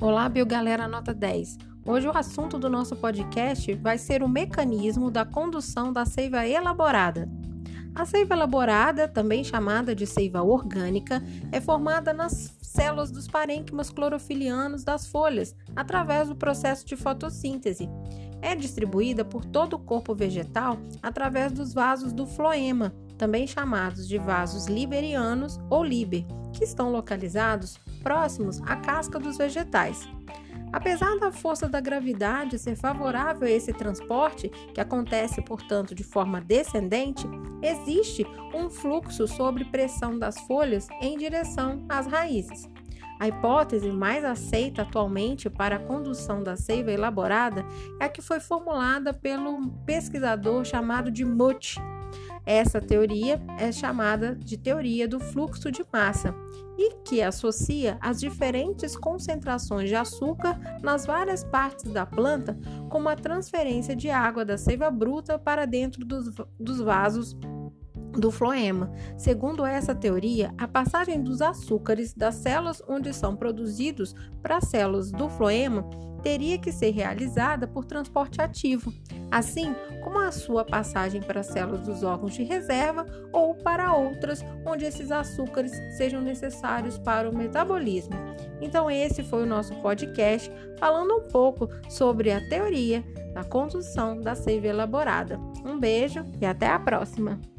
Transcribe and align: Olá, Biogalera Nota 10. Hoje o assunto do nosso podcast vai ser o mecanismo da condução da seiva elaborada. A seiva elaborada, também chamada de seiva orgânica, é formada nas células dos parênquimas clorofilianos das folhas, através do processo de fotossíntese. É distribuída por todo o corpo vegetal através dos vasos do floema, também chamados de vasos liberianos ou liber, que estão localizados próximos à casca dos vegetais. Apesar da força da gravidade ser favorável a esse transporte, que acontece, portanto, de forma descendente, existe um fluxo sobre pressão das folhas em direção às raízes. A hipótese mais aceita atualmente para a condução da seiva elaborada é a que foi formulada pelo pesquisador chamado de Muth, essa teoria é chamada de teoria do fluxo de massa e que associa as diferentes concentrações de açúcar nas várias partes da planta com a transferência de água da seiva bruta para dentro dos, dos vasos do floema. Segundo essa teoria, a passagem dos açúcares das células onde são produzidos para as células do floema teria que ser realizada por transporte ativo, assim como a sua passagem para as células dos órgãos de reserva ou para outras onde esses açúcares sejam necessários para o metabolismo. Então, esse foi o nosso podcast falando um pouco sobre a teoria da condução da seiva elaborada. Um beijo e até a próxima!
Olá, 0.00 0.30
Biogalera 0.30 0.88
Nota 0.88 1.12
10. 1.12 1.58
Hoje 1.84 2.08
o 2.08 2.16
assunto 2.16 2.58
do 2.58 2.70
nosso 2.70 2.96
podcast 2.96 3.74
vai 3.74 3.98
ser 3.98 4.22
o 4.22 4.28
mecanismo 4.28 5.10
da 5.10 5.26
condução 5.26 5.92
da 5.92 6.06
seiva 6.06 6.46
elaborada. 6.46 7.28
A 7.94 8.06
seiva 8.06 8.34
elaborada, 8.34 9.06
também 9.06 9.44
chamada 9.44 9.94
de 9.94 10.06
seiva 10.06 10.42
orgânica, 10.42 11.22
é 11.52 11.60
formada 11.60 12.14
nas 12.14 12.56
células 12.62 13.10
dos 13.10 13.28
parênquimas 13.28 13.90
clorofilianos 13.90 14.84
das 14.84 15.06
folhas, 15.06 15.54
através 15.76 16.28
do 16.28 16.34
processo 16.34 16.86
de 16.86 16.96
fotossíntese. 16.96 17.86
É 18.40 18.54
distribuída 18.54 19.22
por 19.22 19.44
todo 19.44 19.74
o 19.74 19.78
corpo 19.78 20.14
vegetal 20.14 20.78
através 21.02 21.52
dos 21.52 21.74
vasos 21.74 22.14
do 22.14 22.26
floema, 22.26 22.94
também 23.20 23.46
chamados 23.46 24.08
de 24.08 24.16
vasos 24.16 24.64
liberianos 24.64 25.60
ou 25.68 25.84
liber, 25.84 26.24
que 26.54 26.64
estão 26.64 26.90
localizados 26.90 27.78
próximos 28.02 28.62
à 28.62 28.76
casca 28.76 29.18
dos 29.18 29.36
vegetais. 29.36 30.08
Apesar 30.72 31.18
da 31.18 31.30
força 31.30 31.68
da 31.68 31.82
gravidade 31.82 32.58
ser 32.58 32.76
favorável 32.76 33.46
a 33.46 33.50
esse 33.50 33.74
transporte, 33.74 34.48
que 34.72 34.80
acontece, 34.80 35.42
portanto, 35.42 35.94
de 35.94 36.02
forma 36.02 36.40
descendente, 36.40 37.28
existe 37.60 38.24
um 38.54 38.70
fluxo 38.70 39.28
sobre 39.28 39.66
pressão 39.66 40.18
das 40.18 40.40
folhas 40.46 40.88
em 41.02 41.18
direção 41.18 41.84
às 41.90 42.06
raízes. 42.06 42.70
A 43.18 43.28
hipótese 43.28 43.92
mais 43.92 44.24
aceita 44.24 44.80
atualmente 44.80 45.50
para 45.50 45.76
a 45.76 45.80
condução 45.80 46.42
da 46.42 46.56
seiva 46.56 46.90
elaborada 46.90 47.66
é 48.00 48.06
a 48.06 48.08
que 48.08 48.22
foi 48.22 48.40
formulada 48.40 49.12
pelo 49.12 49.68
pesquisador 49.84 50.64
chamado 50.64 51.10
de 51.10 51.22
Muth, 51.22 51.76
essa 52.44 52.80
teoria 52.80 53.40
é 53.58 53.70
chamada 53.70 54.34
de 54.34 54.56
teoria 54.56 55.06
do 55.06 55.20
fluxo 55.20 55.70
de 55.70 55.84
massa 55.92 56.34
e 56.78 56.94
que 57.04 57.20
associa 57.20 57.98
as 58.00 58.18
diferentes 58.18 58.96
concentrações 58.96 59.88
de 59.88 59.94
açúcar 59.94 60.58
nas 60.82 61.04
várias 61.04 61.44
partes 61.44 61.92
da 61.92 62.06
planta 62.06 62.58
com 62.88 63.06
a 63.08 63.14
transferência 63.14 63.94
de 63.94 64.08
água 64.08 64.44
da 64.44 64.56
seiva 64.56 64.90
bruta 64.90 65.38
para 65.38 65.66
dentro 65.66 66.04
dos, 66.04 66.34
dos 66.58 66.80
vasos 66.80 67.36
do 68.12 68.30
floema. 68.30 68.90
Segundo 69.16 69.64
essa 69.64 69.94
teoria, 69.94 70.52
a 70.58 70.66
passagem 70.66 71.22
dos 71.22 71.40
açúcares 71.40 72.12
das 72.14 72.36
células 72.36 72.82
onde 72.88 73.12
são 73.12 73.36
produzidos 73.36 74.14
para 74.42 74.56
as 74.58 74.68
células 74.68 75.10
do 75.10 75.28
floema 75.28 75.88
teria 76.22 76.58
que 76.58 76.70
ser 76.70 76.90
realizada 76.90 77.66
por 77.66 77.84
transporte 77.84 78.40
ativo, 78.40 78.92
assim 79.30 79.74
como 80.02 80.18
a 80.18 80.30
sua 80.30 80.64
passagem 80.64 81.20
para 81.22 81.40
as 81.40 81.46
células 81.46 81.80
dos 81.80 82.02
órgãos 82.02 82.34
de 82.34 82.42
reserva 82.42 83.06
ou 83.32 83.54
para 83.54 83.94
outras 83.94 84.44
onde 84.66 84.84
esses 84.84 85.10
açúcares 85.10 85.72
sejam 85.96 86.20
necessários 86.20 86.98
para 86.98 87.28
o 87.28 87.36
metabolismo. 87.36 88.14
Então, 88.60 88.90
esse 88.90 89.22
foi 89.22 89.42
o 89.42 89.46
nosso 89.46 89.74
podcast 89.76 90.52
falando 90.78 91.16
um 91.16 91.28
pouco 91.28 91.68
sobre 91.88 92.30
a 92.30 92.46
teoria 92.48 93.02
da 93.32 93.44
condução 93.44 94.20
da 94.20 94.34
seiva 94.34 94.66
elaborada. 94.66 95.38
Um 95.64 95.78
beijo 95.78 96.24
e 96.40 96.46
até 96.46 96.68
a 96.68 96.78
próxima! 96.78 97.49